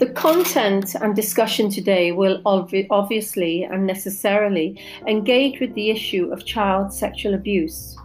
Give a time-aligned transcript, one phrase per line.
[0.00, 6.90] The content and discussion today will obviously and necessarily engage with the issue of child
[6.90, 7.98] sexual abuse.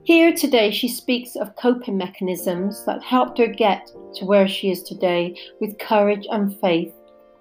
[0.03, 4.84] Here today, she speaks of coping mechanisms that helped her get to where she is
[4.84, 6.94] today with courage and faith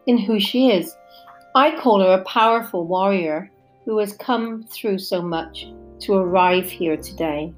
[0.07, 0.97] in who she is.
[1.55, 3.51] I call her a powerful warrior
[3.87, 5.69] who has come through so much
[6.01, 7.55] to arrive here today.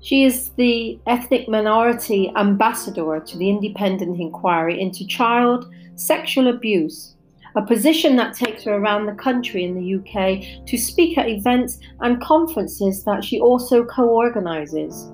[0.00, 7.14] She is the ethnic minority ambassador to the Independent Inquiry into Child Sexual Abuse,
[7.56, 11.78] a position that takes her around the country in the UK to speak at events
[12.00, 15.10] and conferences that she also co organises.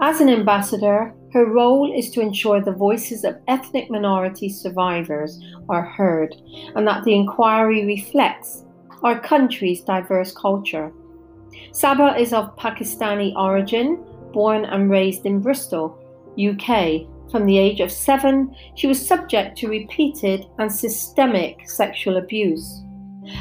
[0.00, 5.82] As an ambassador, her role is to ensure the voices of ethnic minority survivors are
[5.82, 6.34] heard
[6.74, 8.63] and that the inquiry reflects
[9.04, 10.90] our country's diverse culture.
[11.72, 14.02] Saba is of Pakistani origin,
[14.32, 15.98] born and raised in Bristol,
[16.38, 17.06] UK.
[17.30, 22.82] From the age of seven, she was subject to repeated and systemic sexual abuse.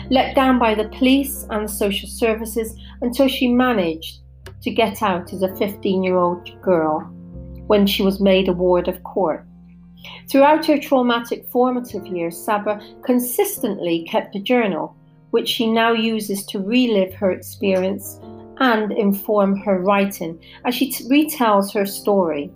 [0.09, 4.19] Let down by the police and social services until she managed
[4.63, 6.99] to get out as a 15 year old girl
[7.67, 9.45] when she was made a ward of court.
[10.29, 14.97] Throughout her traumatic formative years, Saba consistently kept a journal
[15.33, 18.19] which she now uses to relive her experience
[18.59, 22.51] and inform her writing as she t- retells her story.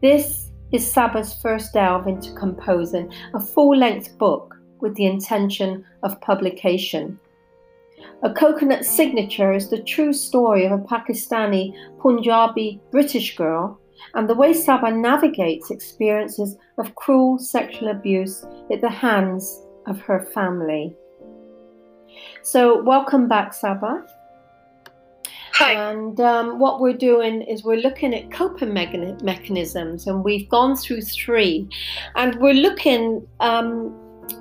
[0.00, 6.18] This is Saba's first delve into composing a full length book with the intention of
[6.22, 7.20] publication.
[8.22, 13.78] A Coconut Signature is the true story of a Pakistani, Punjabi, British girl
[14.14, 18.42] and the way Saba navigates experiences of cruel sexual abuse
[18.72, 20.96] at the hands of her family.
[22.42, 24.06] So, welcome back, Saba.
[25.54, 25.72] Hi.
[25.72, 31.02] And um, what we're doing is we're looking at coping mechanisms, and we've gone through
[31.02, 31.68] three.
[32.14, 33.92] And we're looking um,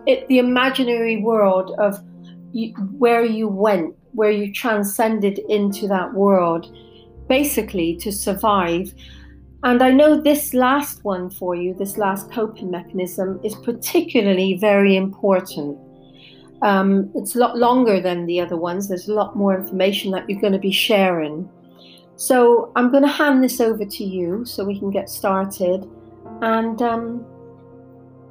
[0.07, 1.99] at the imaginary world of
[2.51, 6.71] you, where you went, where you transcended into that world,
[7.27, 8.93] basically to survive.
[9.63, 14.95] And I know this last one for you, this last coping mechanism, is particularly very
[14.95, 15.79] important
[16.61, 18.87] um, it's a lot longer than the other ones.
[18.87, 21.49] There's a lot more information that you're going to be sharing.
[22.15, 25.87] So I'm going to hand this over to you so we can get started.
[26.41, 27.25] And um,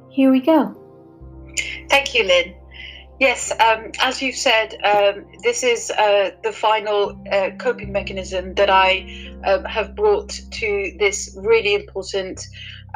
[0.09, 0.75] here we go.
[1.89, 2.53] Thank you, Lynn.
[3.19, 8.69] Yes, um, as you've said, um, this is uh, the final uh, coping mechanism that
[8.69, 12.45] I um, have brought to this really important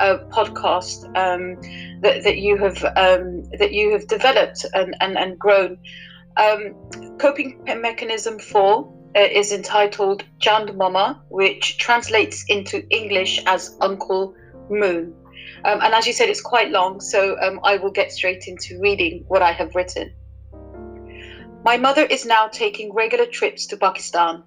[0.01, 1.61] uh, podcast um,
[2.01, 5.77] that, that you have um, that you have developed and, and, and grown.
[6.37, 6.75] Um,
[7.19, 14.33] coping mechanism four uh, is entitled Chand Mama, which translates into English as Uncle
[14.69, 15.13] Moon.
[15.63, 18.79] Um, and as you said, it's quite long, so um, I will get straight into
[18.79, 20.13] reading what I have written.
[21.63, 24.43] My mother is now taking regular trips to Pakistan.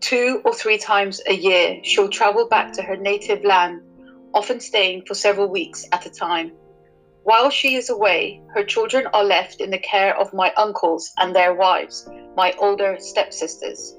[0.00, 3.82] Two or three times a year, she'll travel back to her native land
[4.36, 6.52] often staying for several weeks at a time.
[7.22, 11.34] While she is away, her children are left in the care of my uncles and
[11.34, 12.06] their wives,
[12.36, 13.96] my older stepsisters.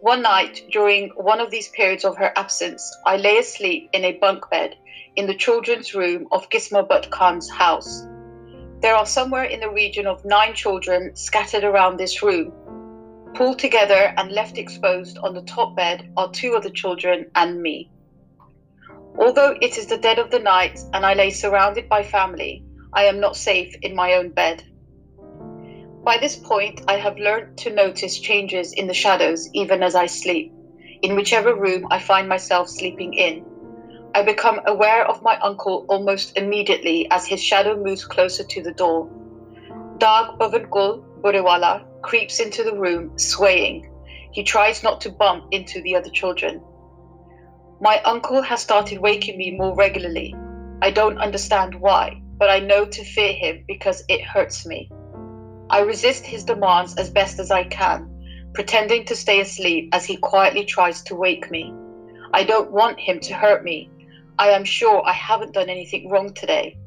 [0.00, 4.18] One night, during one of these periods of her absence, I lay asleep in a
[4.18, 4.74] bunk bed
[5.14, 8.02] in the children's room of Gismabat Khan's house.
[8.80, 12.50] There are somewhere in the region of nine children scattered around this room.
[13.34, 17.60] Pulled together and left exposed on the top bed are two of the children and
[17.60, 17.90] me.
[19.18, 23.04] Although it is the dead of the night and I lay surrounded by family, I
[23.04, 24.62] am not safe in my own bed.
[26.04, 30.06] By this point, I have learned to notice changes in the shadows even as I
[30.06, 30.52] sleep.
[31.02, 33.44] in whichever room I find myself sleeping in.
[34.14, 38.72] I become aware of my uncle almost immediately as his shadow moves closer to the
[38.72, 39.08] door.
[39.98, 43.84] Dag Bavankul Borewala creeps into the room, swaying.
[44.32, 46.60] He tries not to bump into the other children.
[47.80, 50.34] My uncle has started waking me more regularly.
[50.80, 54.90] I don't understand why, but I know to fear him because it hurts me.
[55.68, 60.16] I resist his demands as best as I can, pretending to stay asleep as he
[60.16, 61.70] quietly tries to wake me.
[62.32, 63.90] I don't want him to hurt me.
[64.38, 66.78] I am sure I haven't done anything wrong today.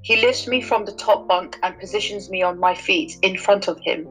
[0.00, 3.68] He lifts me from the top bunk and positions me on my feet in front
[3.68, 4.08] of him.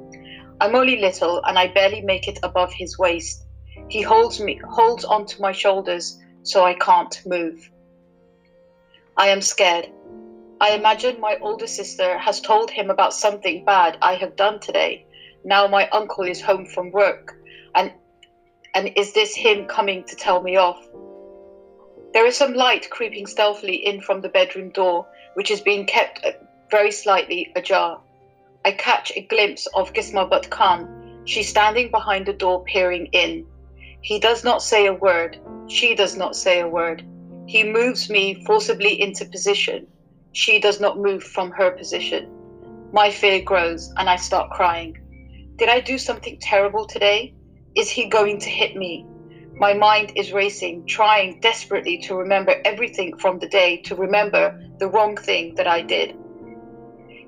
[0.62, 3.46] I'm only little and I barely make it above his waist.
[3.89, 7.69] He holds me holds onto my shoulders so I can't move.
[9.18, 9.88] I am scared.
[10.62, 15.03] I imagine my older sister has told him about something bad I have done today.
[15.44, 17.33] Now my uncle is home from work
[17.74, 17.91] and
[18.75, 20.80] and is this him coming to tell me off?
[22.13, 26.24] There is some light creeping stealthily in from the bedroom door, which is being kept
[26.24, 26.31] uh,
[26.69, 28.00] very slightly ajar.
[28.65, 31.24] I catch a glimpse of Gismabat Khan.
[31.25, 33.45] She's standing behind the door, peering in.
[34.01, 35.38] He does not say a word.
[35.68, 37.06] She does not say a word.
[37.48, 39.88] He moves me forcibly into position.
[40.31, 42.30] She does not move from her position.
[42.94, 44.96] My fear grows and I start crying.
[45.57, 47.34] Did I do something terrible today?
[47.75, 49.06] Is he going to hit me?
[49.60, 54.88] My mind is racing, trying desperately to remember everything from the day, to remember the
[54.88, 56.16] wrong thing that I did.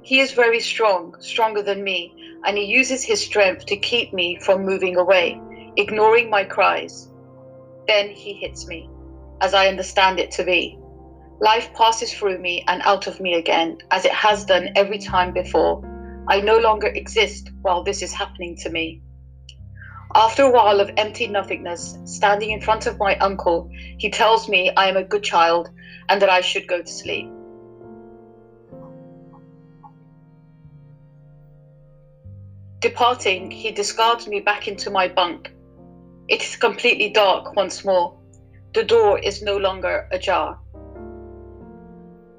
[0.03, 2.13] He is very strong, stronger than me,
[2.45, 5.39] and he uses his strength to keep me from moving away,
[5.77, 7.09] ignoring my cries.
[7.87, 8.89] Then he hits me,
[9.41, 10.77] as I understand it to be.
[11.39, 15.33] Life passes through me and out of me again, as it has done every time
[15.33, 15.83] before.
[16.27, 19.01] I no longer exist while this is happening to me.
[20.13, 24.69] After a while of empty nothingness, standing in front of my uncle, he tells me
[24.75, 25.69] I am a good child
[26.09, 27.27] and that I should go to sleep.
[32.81, 35.51] Departing, he discards me back into my bunk.
[36.31, 38.17] It is completely dark once more.
[38.73, 40.57] The door is no longer ajar.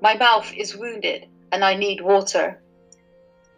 [0.01, 2.63] My mouth is wounded and I need water.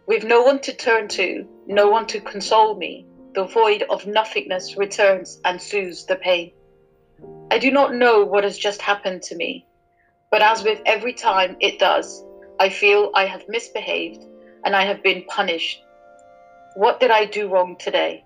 [0.07, 4.75] With no one to turn to, no one to console me, the void of nothingness
[4.75, 6.51] returns and soothes the pain.
[7.49, 9.65] I do not know what has just happened to me,
[10.31, 12.25] but as with every time it does,
[12.59, 14.25] I feel I have misbehaved
[14.65, 15.79] and I have been punished
[16.75, 18.24] what did I do wrong today?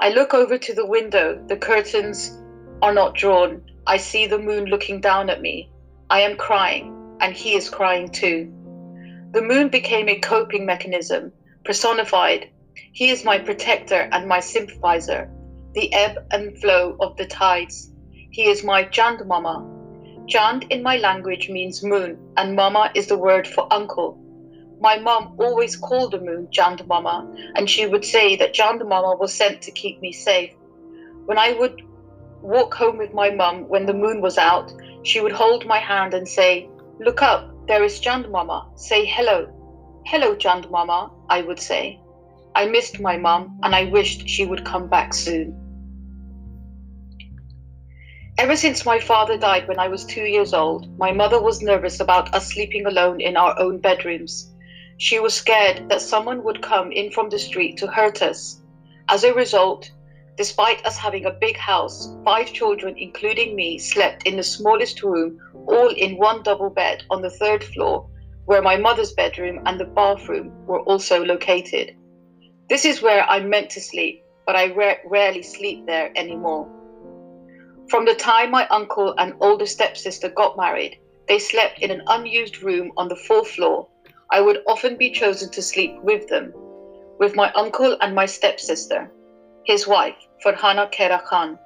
[0.00, 1.44] I look over to the window.
[1.48, 2.30] The curtains
[2.82, 3.68] are not drawn.
[3.84, 5.70] I see the moon looking down at me.
[6.08, 8.44] I am crying, and he is crying too.
[9.32, 11.32] The moon became a coping mechanism,
[11.64, 12.48] personified.
[12.92, 15.28] He is my protector and my sympathizer,
[15.72, 17.90] the ebb and flow of the tides.
[18.30, 19.66] He is my Chand Mama.
[20.28, 24.16] Chand in my language means moon, and Mama is the word for uncle
[24.80, 27.26] my mum always called the moon Chand Mama,
[27.56, 30.52] and she would say that Chand Mama was sent to keep me safe.
[31.26, 31.82] When I would
[32.42, 34.72] walk home with my mum when the moon was out,
[35.02, 36.68] she would hold my hand and say,
[37.00, 38.66] Look up, there is Chand Mama.
[38.76, 39.46] Say hello.
[40.06, 41.98] Hello, Chand Mama, I would say.
[42.54, 45.54] I missed my mum and I wished she would come back soon.
[48.38, 51.98] Ever since my father died when I was two years old, my mother was nervous
[51.98, 54.48] about us sleeping alone in our own bedrooms.
[55.00, 58.60] She was scared that someone would come in from the street to hurt us.
[59.08, 59.88] As a result,
[60.36, 65.38] despite us having a big house, five children, including me, slept in the smallest room,
[65.68, 68.08] all in one double bed on the third floor,
[68.46, 71.94] where my mother's bedroom and the bathroom were also located.
[72.68, 76.66] This is where I'm meant to sleep, but I ra- rarely sleep there anymore.
[77.88, 82.62] From the time my uncle and older stepsister got married, they slept in an unused
[82.62, 83.88] room on the fourth floor
[84.30, 86.52] I would often be chosen to sleep with them,
[87.18, 89.10] with my uncle and my stepsister,
[89.64, 91.58] his wife, Farhana Kera Khan,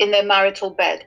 [0.00, 1.04] in their marital bed.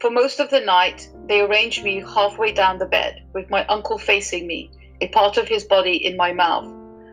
[0.00, 3.96] For most of the night, they arranged me halfway down the bed, with my uncle
[3.96, 4.70] facing me,
[5.00, 6.68] a part of his body in my mouth.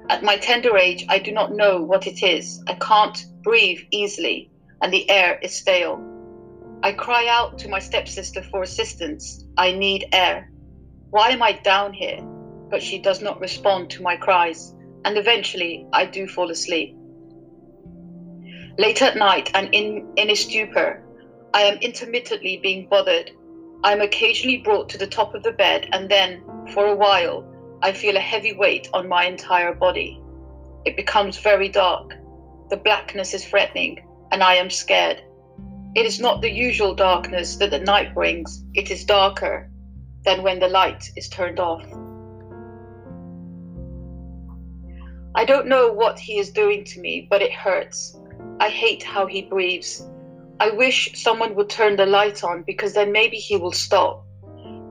[0.10, 2.62] At my tender age, I do not know what it is.
[2.68, 4.50] I can't breathe easily,
[4.82, 6.02] and the air is stale.
[6.84, 9.44] I cry out to my stepsister for assistance.
[9.58, 10.50] I need air.
[11.12, 12.20] Why am I down here?
[12.70, 14.74] But she does not respond to my cries,
[15.06, 16.94] and eventually I do fall asleep.
[18.78, 21.04] Late at night and in, in a stupor,
[21.54, 23.32] I am intermittently being bothered.
[23.84, 26.44] I am occasionally brought to the top of the bed, and then,
[26.74, 27.46] for a while,
[27.82, 30.20] I feel a heavy weight on my entire body.
[30.86, 32.14] It becomes very dark.
[32.70, 34.04] The blackness is threatening.
[34.32, 35.22] and I am scared.
[35.96, 39.70] It is not the usual darkness that the night brings, it is darker
[40.26, 41.86] than when the light is turned off.
[45.38, 48.20] I don't know what he is doing to me, but it hurts.
[48.60, 50.04] I hate how he breathes.
[50.60, 54.26] I wish someone would turn the light on because then maybe he will stop.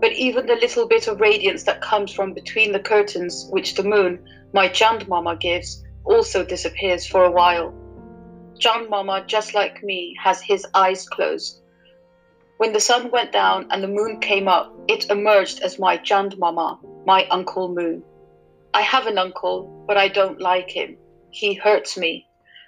[0.01, 3.83] But even the little bit of radiance that comes from between the curtains, which the
[3.83, 7.75] moon, my Chand Mama, gives, also disappears for a while.
[8.61, 11.61] Chand Mama, just like me, has his eyes closed.
[12.59, 16.39] When the sun went down and the moon came up, it emerged as my Chand
[16.39, 18.05] Mama, my Uncle Moon.
[18.77, 20.99] I have an uncle, but I don't like him.
[21.31, 22.27] He hurts me.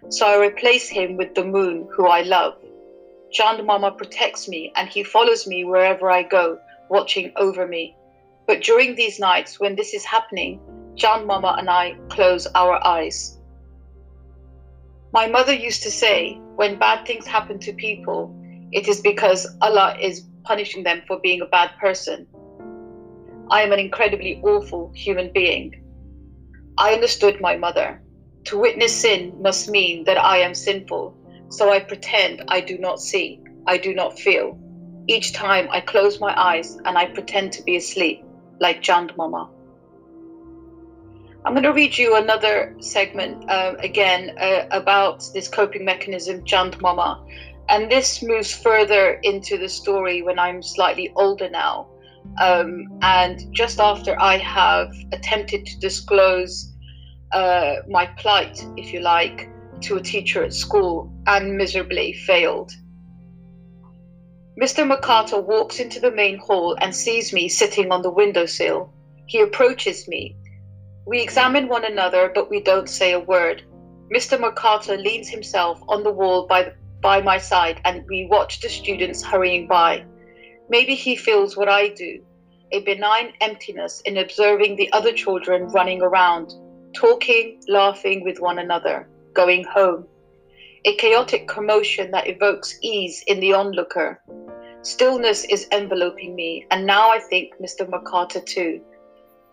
[0.08, 2.54] So I replace him with the moon, who I love.
[3.30, 7.94] Chand Mama protects me and he follows me wherever I go, watching over me.
[8.46, 10.58] But during these nights when this is happening,
[10.96, 13.36] Chand Mama and I close our eyes.
[15.12, 18.34] My mother used to say, when bad things happen to people,
[18.72, 22.26] it is because Allah is punishing them for being a bad person.
[23.50, 25.84] I am an incredibly awful human being.
[26.78, 28.00] I understood my mother.
[28.44, 31.12] To witness sin must mean that I am sinful,
[31.50, 34.56] so I pretend I do not see, I do not feel.
[35.08, 38.22] Each time I close my eyes and I pretend to be asleep,
[38.60, 39.50] like Chand Mama.
[41.44, 46.80] I'm going to read you another segment uh, again uh, about this coping mechanism, Chand
[46.80, 47.24] Mama.
[47.68, 51.88] And this moves further into the story when I'm slightly older now.
[52.40, 56.67] Um, and just after I have attempted to disclose
[57.32, 59.48] uh, my plight, if you like,
[59.82, 62.72] to a teacher at school and miserably failed.
[64.60, 64.88] Mr.
[64.90, 68.92] McCarter walks into the main hall and sees me sitting on the windowsill.
[69.26, 70.36] He approaches me.
[71.06, 73.62] We examine one another, but we don't say a word.
[74.12, 74.36] Mr.
[74.38, 79.22] McCarter leans himself on the wall by, by my side, and we watch the students
[79.22, 80.04] hurrying by.
[80.68, 82.20] Maybe he feels what I do
[82.72, 86.52] a benign emptiness in observing the other children running around,
[86.98, 90.04] talking, laughing with one another, going home.
[90.84, 94.20] A chaotic commotion that evokes ease in the onlooker.
[94.82, 97.88] Stillness is enveloping me, and now I think Mr.
[97.88, 98.80] McCarter too.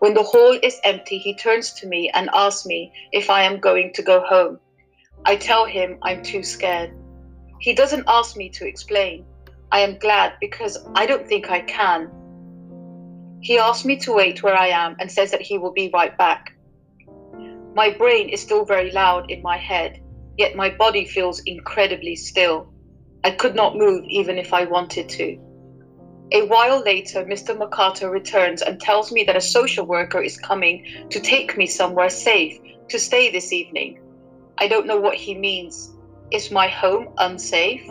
[0.00, 3.60] When the hall is empty, he turns to me and asks me if I am
[3.60, 4.58] going to go home.
[5.24, 6.90] I tell him I'm too scared.
[7.60, 9.24] He doesn't ask me to explain.
[9.70, 12.10] I am glad because I don't think I can.
[13.40, 16.16] He asks me to wait where I am and says that he will be right
[16.18, 16.55] back.
[17.76, 20.00] My brain is still very loud in my head,
[20.38, 22.72] yet my body feels incredibly still.
[23.22, 25.36] I could not move even if I wanted to.
[26.32, 27.54] A while later, Mr.
[27.54, 32.08] McCarter returns and tells me that a social worker is coming to take me somewhere
[32.08, 34.00] safe to stay this evening.
[34.56, 35.92] I don't know what he means.
[36.30, 37.86] Is my home unsafe?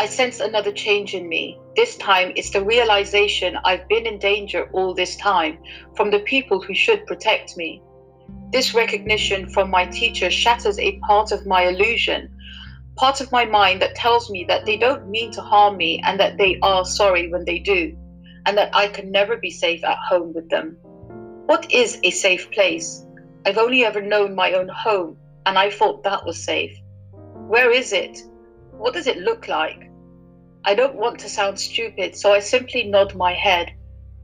[0.00, 1.56] I sense another change in me.
[1.76, 5.60] This time it's the realization I've been in danger all this time
[5.94, 7.80] from the people who should protect me.
[8.52, 12.30] This recognition from my teacher shatters a part of my illusion,
[12.96, 16.18] part of my mind that tells me that they don't mean to harm me and
[16.18, 17.96] that they are sorry when they do,
[18.46, 20.78] and that I can never be safe at home with them.
[21.46, 23.04] What is a safe place?
[23.44, 26.76] I've only ever known my own home, and I thought that was safe.
[27.46, 28.18] Where is it?
[28.72, 29.90] What does it look like?
[30.64, 33.72] I don't want to sound stupid, so I simply nod my head.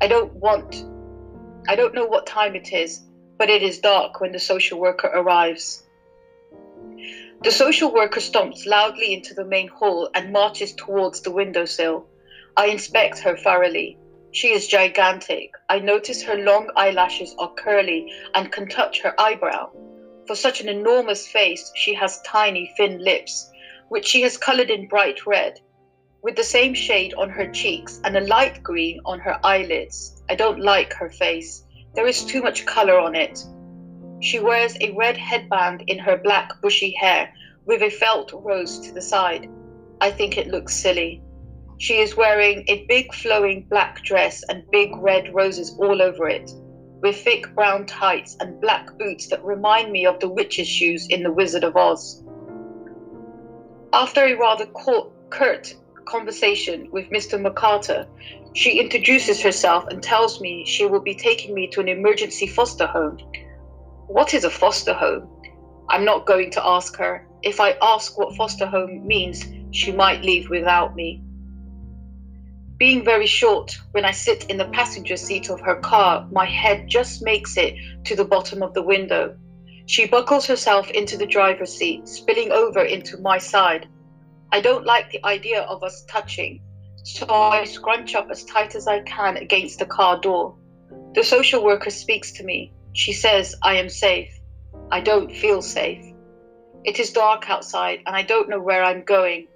[0.01, 0.85] I don't want.
[1.69, 3.05] I don't know what time it is,
[3.39, 5.83] but it is dark when the social worker arrives.
[7.43, 12.07] The social worker stomps loudly into the main hall and marches towards the windowsill.
[12.57, 13.97] I inspect her thoroughly.
[14.31, 15.51] She is gigantic.
[15.69, 19.71] I notice her long eyelashes are curly and can touch her eyebrow.
[20.27, 23.51] For such an enormous face, she has tiny, thin lips
[23.93, 25.61] which she has colored in bright red,
[26.23, 30.23] with the same shade on her cheeks and a light green on her eyelids.
[30.31, 31.63] I don't like her face.
[31.95, 33.45] There is too much color on it.
[34.21, 37.33] She wears a red headband in her black bushy hair
[37.67, 39.51] with a felt rose to the side.
[40.01, 41.23] I think it looks silly.
[41.79, 46.51] She is wearing a big flowing black dress and big red roses all over it,
[47.01, 51.23] with thick brown tights and black boots that remind me of the witch's shoes in
[51.23, 52.23] The Wizard of Oz.
[53.93, 54.67] After a rather
[55.31, 57.41] curt conversation with Mr.
[57.41, 58.07] McCarter,
[58.55, 62.87] she introduces herself and tells me she will be taking me to an emergency foster
[62.87, 63.19] home.
[64.07, 65.29] What is a foster home?
[65.89, 67.27] I'm not going to ask her.
[67.43, 71.23] If I ask what foster home means, she might leave without me.
[72.77, 76.89] Being very short, when I sit in the passenger seat of her car, my head
[76.89, 79.37] just makes it to the bottom of the window.
[79.87, 83.89] She buckles herself into the driver's seat, spilling over into my side.
[84.53, 86.61] I don't like the idea of us touching,
[87.05, 90.55] so I scrunch up as tight as I can against the car door.
[91.15, 92.71] The social worker speaks to me.
[92.93, 94.29] She says I am safe.
[94.91, 96.05] I don't feel safe.
[96.85, 99.49] It is dark outside and I don't know where I'm going.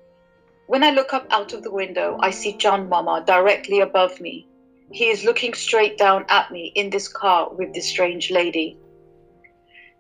[0.67, 4.47] When I look up out of the window, I see Chand Mama directly above me.
[4.93, 8.79] He is looking straight down at me in this car with this strange lady.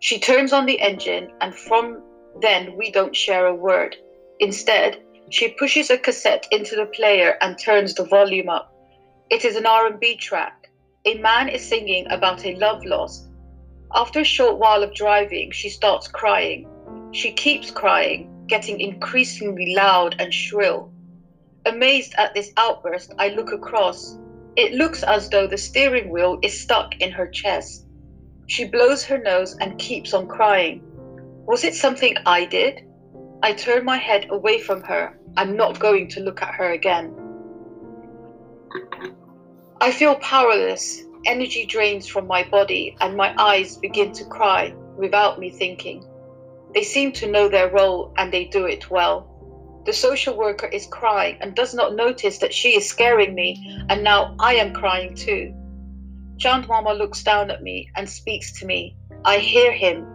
[0.00, 2.02] She turns on the engine and from
[2.40, 3.94] then we don't share a word.
[4.40, 8.72] Instead, she pushes a cassette into the player and turns the volume up.
[9.30, 10.70] It is an R&B track.
[11.04, 13.28] A man is singing about a love lost.
[13.94, 16.68] After a short while of driving, she starts crying.
[17.12, 20.92] She keeps crying, getting increasingly loud and shrill.
[21.64, 24.18] Amazed at this outburst, I look across.
[24.56, 27.86] It looks as though the steering wheel is stuck in her chest.
[28.46, 30.82] She blows her nose and keeps on crying.
[31.46, 32.84] Was it something I did?
[33.42, 35.18] I turn my head away from her.
[35.36, 37.14] I'm not going to look at her again.
[39.80, 41.02] I feel powerless.
[41.26, 46.04] Energy drains from my body, and my eyes begin to cry without me thinking.
[46.74, 49.28] They seem to know their role and they do it well.
[49.84, 53.56] The social worker is crying and does not notice that she is scaring me,
[53.88, 55.54] and now I am crying too.
[56.38, 58.96] Chand Mama looks down at me and speaks to me.
[59.24, 60.06] I hear him.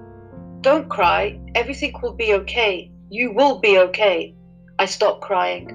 [0.61, 2.91] Don't cry, everything will be okay.
[3.11, 4.33] You will be okay.
[4.79, 5.67] I stop crying.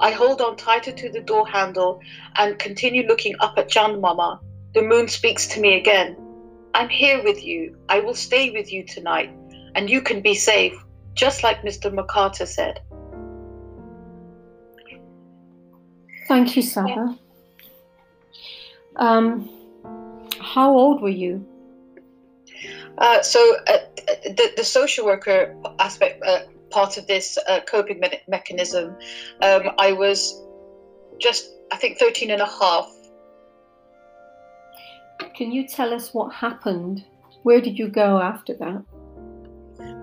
[0.00, 2.00] I hold on tighter to the door handle
[2.34, 4.40] and continue looking up at Chand Mama.
[4.74, 6.16] The moon speaks to me again.
[6.74, 7.78] I'm here with you.
[7.88, 9.30] I will stay with you tonight
[9.76, 10.74] and you can be safe,
[11.14, 11.94] just like Mr.
[11.94, 12.80] McCarter said.
[16.26, 17.16] Thank you, Saba.
[18.96, 19.48] Um,
[20.40, 21.46] how old were you?
[22.98, 23.78] Uh, so, uh,
[24.24, 26.40] the, the social worker aspect, uh,
[26.74, 28.96] part of this uh, coping me- mechanism,
[29.42, 30.42] um, I was
[31.18, 32.90] just, I think, 13 and a half.
[35.36, 37.04] Can you tell us what happened?
[37.44, 38.82] Where did you go after that?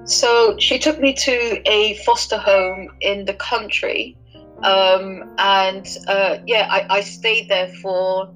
[0.06, 4.18] So she took me to a foster home in the country.
[4.64, 8.32] Um, and uh, yeah, I, I, stayed there for,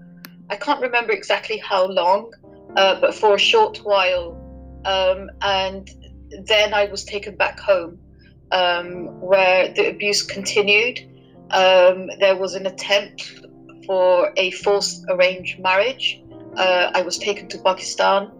[0.50, 2.34] I can't remember exactly how long,
[2.76, 4.36] uh, but for a short while.
[4.86, 5.88] Um, and
[6.48, 8.00] then I was taken back home
[8.52, 11.00] um, where the abuse continued.
[11.52, 13.46] Um, there was an attempt
[13.86, 16.22] for a forced arranged marriage.
[16.56, 18.32] Uh, I was taken to Pakistan,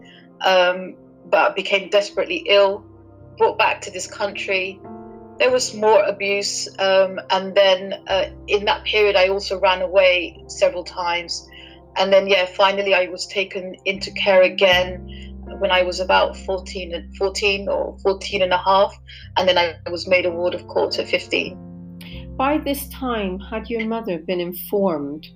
[0.42, 2.86] um, but became desperately ill
[3.38, 4.80] brought back to this country.
[5.38, 10.42] There was more abuse, um, and then uh, in that period, I also ran away
[10.48, 11.48] several times.
[11.98, 17.14] And then, yeah, finally, I was taken into care again when I was about 14,
[17.18, 18.98] 14 or 14 and a half,
[19.38, 22.36] and then I was made a ward of court at 15.
[22.38, 25.28] By this time, had your mother been informed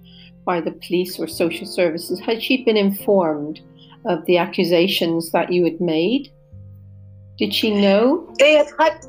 [0.45, 2.19] by the police or social services?
[2.19, 3.62] Had she been informed
[4.06, 6.30] of the accusations that you had made?
[7.38, 8.34] Did she know?
[8.38, 9.06] They had had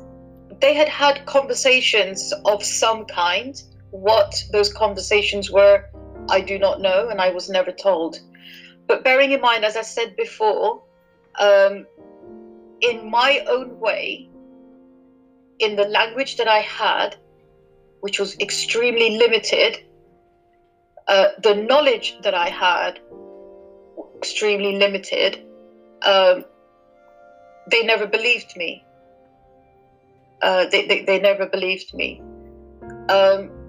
[0.61, 3.61] they had had conversations of some kind.
[3.89, 5.83] What those conversations were,
[6.29, 8.19] I do not know, and I was never told.
[8.87, 10.81] But bearing in mind, as I said before,
[11.39, 11.85] um,
[12.81, 14.27] in my own way,
[15.59, 17.15] in the language that I had,
[18.01, 19.77] which was extremely limited,
[21.07, 22.99] uh, the knowledge that I had,
[24.17, 25.43] extremely limited,
[26.03, 26.45] um,
[27.69, 28.83] they never believed me.
[30.41, 32.19] Uh, they, they, they never believed me.
[33.09, 33.60] Um,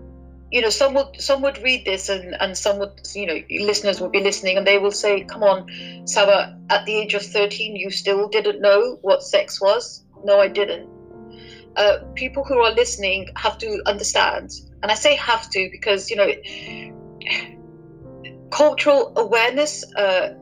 [0.52, 4.00] you know, some would some would read this, and and some would, you know, listeners
[4.02, 5.66] would be listening, and they will say, "Come on,
[6.06, 10.48] Saba, at the age of thirteen, you still didn't know what sex was." No, I
[10.48, 10.88] didn't.
[11.76, 14.50] Uh, people who are listening have to understand,
[14.82, 16.30] and I say have to because you know,
[18.50, 20.34] cultural awareness uh,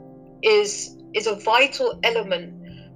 [0.42, 2.52] is is a vital element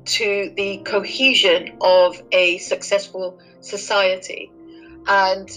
[0.06, 4.50] to the cohesion of a successful society.
[5.06, 5.48] And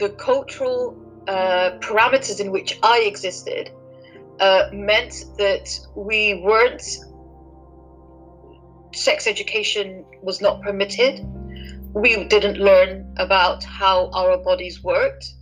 [0.00, 0.96] the cultural
[1.28, 3.70] uh, parameters in which I existed
[4.40, 6.82] uh, meant that we weren't,
[8.94, 11.24] sex education was not permitted.
[11.92, 15.34] We didn't learn about how our bodies worked,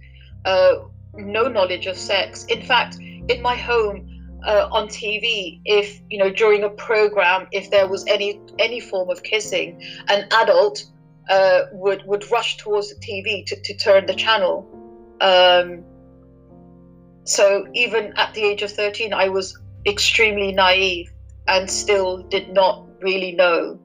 [0.45, 0.75] uh,
[1.15, 2.45] no knowledge of sex.
[2.47, 4.09] In fact, in my home,
[4.47, 9.11] uh, on TV if you know during a program if there was any any form
[9.11, 10.85] of kissing, an adult
[11.29, 14.67] uh, would would rush towards the TV to, to turn the channel.
[15.21, 15.85] Um,
[17.25, 21.11] so even at the age of thirteen, I was extremely naive
[21.47, 23.79] and still did not really know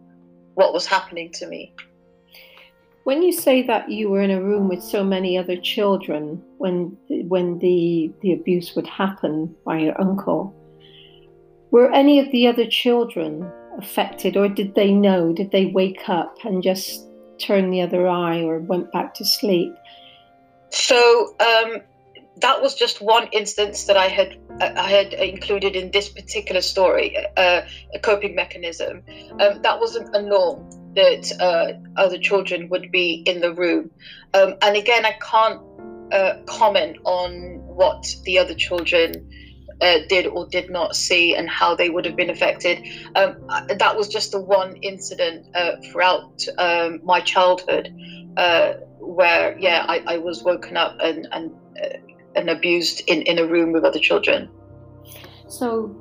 [0.56, 1.74] what was happening to me.
[3.04, 6.98] When you say that you were in a room with so many other children when
[7.28, 10.56] when the the abuse would happen by your uncle,
[11.72, 15.34] were any of the other children affected, or did they know?
[15.34, 17.08] Did they wake up and just
[17.40, 19.76] turn the other eye, or went back to sleep?
[20.70, 21.82] So um,
[22.38, 27.18] that was just one instance that I had I had included in this particular story,
[27.38, 27.62] uh,
[27.94, 29.04] a coping mechanism.
[29.40, 33.90] Um, that wasn't a norm that uh, other children would be in the room.
[34.34, 35.62] Um, and again, I can't
[36.12, 39.30] uh, comment on what the other children
[39.82, 42.88] uh, did or did not see and how they would have been affected.
[43.16, 43.36] Um,
[43.68, 47.94] that was just the one incident uh, throughout um, my childhood
[48.38, 51.52] uh, where, yeah, I, I, was woken up and, and
[52.36, 54.50] and abused in, in a room with other children.
[55.48, 55.96] So,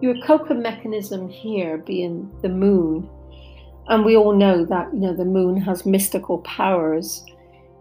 [0.00, 3.08] your coping mechanism here being the moon,
[3.88, 7.24] and we all know that you know the moon has mystical powers.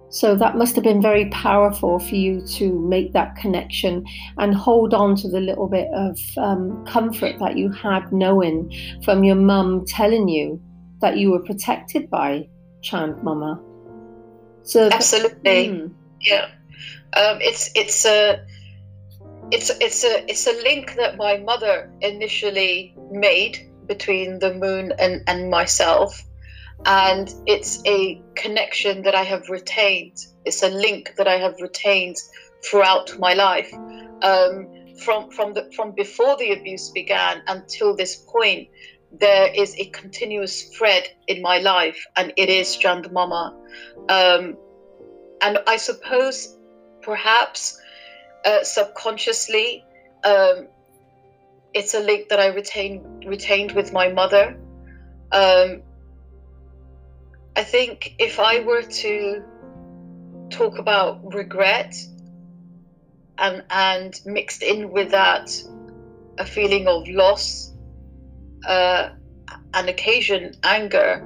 [0.10, 4.06] So that must have been very powerful for you to make that connection
[4.38, 8.72] and hold on to the little bit of um, comfort that you had knowing
[9.04, 10.62] from your mum telling you
[11.02, 12.48] that you were protected by
[12.82, 13.62] Chand Mama.
[14.64, 16.50] So absolutely, mm, yeah.
[17.14, 18.46] Um, it's it's a
[19.52, 25.22] it's it's a it's a link that my mother initially made between the moon and,
[25.28, 26.24] and myself
[26.86, 30.18] and it's a connection that I have retained.
[30.46, 32.18] It's a link that I have retained
[32.64, 33.72] throughout my life,
[34.22, 34.68] um,
[35.00, 38.68] from from the from before the abuse began until this point.
[39.12, 43.54] There is a continuous thread in my life, and it is Chand Mama.
[44.10, 44.58] Um,
[45.42, 46.58] and I suppose
[47.02, 47.80] perhaps
[48.46, 49.84] uh, subconsciously
[50.24, 50.68] um,
[51.74, 54.58] it's a link that I retained retained with my mother.
[55.32, 55.82] Um,
[57.56, 59.44] I think if I were to
[60.50, 61.96] talk about regret
[63.38, 65.50] and and mixed in with that
[66.38, 67.74] a feeling of loss,
[68.68, 69.10] uh,
[69.74, 71.22] an occasion anger,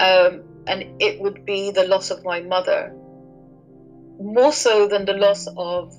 [0.00, 2.92] um, and it would be the loss of my mother
[4.20, 5.94] more so than the loss of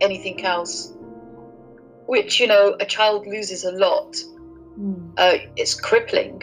[0.00, 0.92] anything else,
[2.06, 4.16] which, you know, a child loses a lot.
[4.78, 5.12] Mm.
[5.16, 6.42] Uh, it's crippling.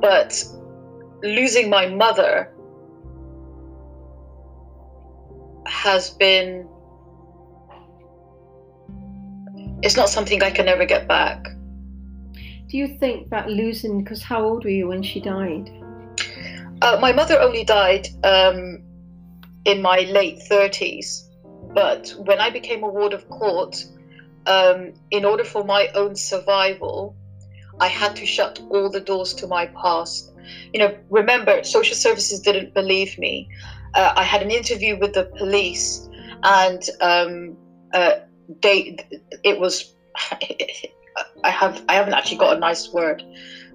[0.00, 0.42] But
[1.22, 2.52] losing my mother
[5.66, 6.68] has been.
[9.82, 11.44] It's not something I can ever get back.
[12.68, 15.70] Do you think that losing, because how old were you when she died?
[16.80, 18.82] Uh, my mother only died um,
[19.64, 21.28] in my late 30s.
[21.74, 23.84] But when I became a ward of court,
[24.46, 27.16] um, in order for my own survival,
[27.82, 30.30] I had to shut all the doors to my past.
[30.72, 33.48] You know, remember, social services didn't believe me.
[33.94, 36.08] Uh, I had an interview with the police,
[36.44, 37.56] and um,
[37.92, 38.12] uh,
[38.62, 38.96] they,
[39.42, 39.92] it was,
[41.44, 43.20] I have, I haven't actually got a nice word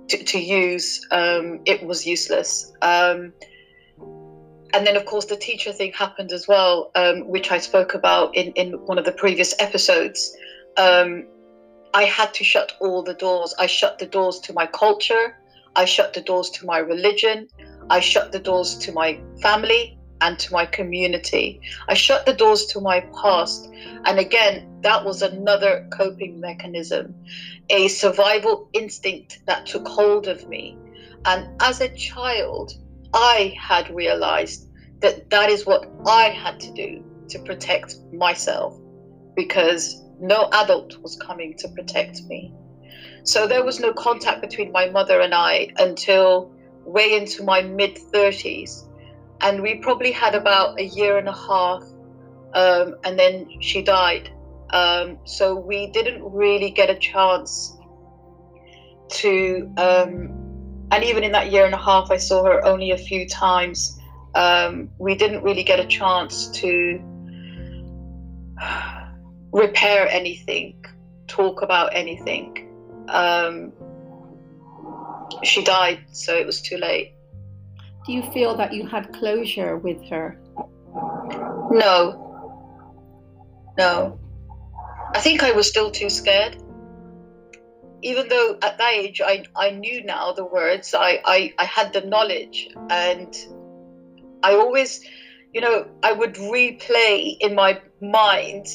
[0.07, 1.05] to, to use.
[1.11, 2.71] Um, it was useless.
[2.81, 3.33] Um,
[4.73, 8.35] and then of course the teacher thing happened as well um, which i spoke about
[8.35, 10.35] in, in one of the previous episodes
[10.75, 11.23] um,
[11.97, 13.55] i had to shut all the doors.
[13.57, 15.35] I shut the doors to my culture.
[15.75, 17.47] I shut the doors to my religion.
[17.89, 21.59] I shut the doors to my family and to my community.
[21.87, 23.67] I shut the doors to my past.
[24.05, 24.55] And again
[24.87, 27.15] that was another coping mechanism
[27.69, 30.77] a survival instinct that took hold of me.
[31.25, 32.73] And as a child
[33.13, 34.67] I had realized
[34.99, 38.77] that that is what I had to do to protect myself
[39.35, 42.53] because no adult was coming to protect me.
[43.23, 46.51] So there was no contact between my mother and I until
[46.85, 48.85] way into my mid 30s.
[49.41, 51.83] And we probably had about a year and a half,
[52.53, 54.31] um, and then she died.
[54.71, 57.77] Um, so we didn't really get a chance
[59.09, 60.47] to um,
[60.91, 63.99] and even in that year and a half, I saw her only a few times.
[64.35, 66.99] Um, we didn't really get a chance to
[69.57, 70.85] repair anything,
[71.27, 72.47] talk about anything.
[73.09, 73.73] Um,
[75.43, 77.13] she died, so it was too late.
[78.05, 80.39] Do you feel that you had closure with her?
[81.71, 82.23] No.
[83.77, 84.19] No.
[85.13, 86.57] I think I was still too scared
[88.01, 91.93] even though at that age I, I knew now the words, I, I, I had
[91.93, 93.35] the knowledge and
[94.43, 95.03] I always,
[95.53, 98.67] you know, I would replay in my mind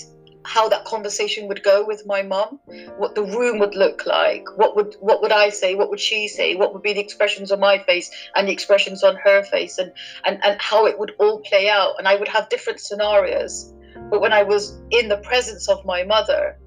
[0.44, 2.58] how that conversation would go with my mum,
[2.96, 6.28] what the room would look like, what would what would I say, what would she
[6.28, 9.78] say, what would be the expressions on my face and the expressions on her face,
[9.78, 9.92] and
[10.24, 11.94] and and how it would all play out.
[11.98, 13.72] And I would have different scenarios.
[14.10, 16.58] But when I was in the presence of my mother,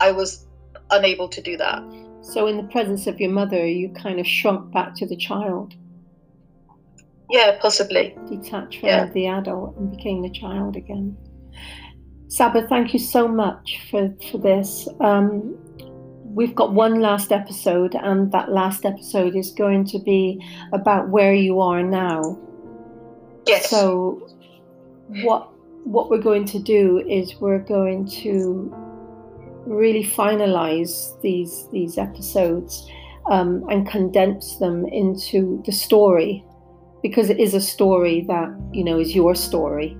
[0.00, 0.46] I was
[0.90, 1.82] unable to do that.
[2.22, 5.74] So, in the presence of your mother, you kind of shrunk back to the child.
[7.30, 8.16] Yeah, possibly.
[8.28, 9.06] Detached from yeah.
[9.06, 11.16] the adult and became the child again.
[12.34, 14.88] Saba, thank you so much for, for this.
[14.98, 15.56] Um,
[16.24, 21.32] we've got one last episode, and that last episode is going to be about where
[21.32, 22.36] you are now.
[23.46, 23.70] Yes.
[23.70, 24.28] So,
[25.22, 25.48] what
[25.84, 28.74] what we're going to do is we're going to
[29.64, 32.90] really finalize these these episodes
[33.30, 36.44] um, and condense them into the story
[37.00, 39.96] because it is a story that you know is your story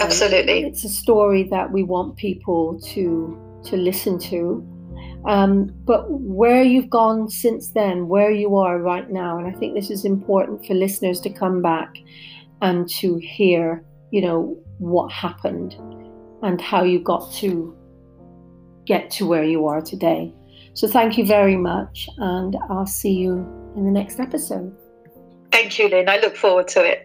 [0.00, 0.64] Absolutely.
[0.64, 4.66] it's a story that we want people to to listen to.
[5.26, 9.74] Um, but where you've gone since then, where you are right now, and I think
[9.74, 11.96] this is important for listeners to come back
[12.60, 15.76] and to hear, you know, what happened
[16.42, 17.74] and how you got to
[18.84, 20.32] get to where you are today.
[20.74, 23.32] So thank you very much, and I'll see you
[23.76, 24.76] in the next episode.
[25.50, 26.08] Thank you, Lynn.
[26.08, 27.03] I look forward to it.